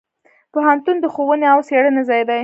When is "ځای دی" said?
2.09-2.39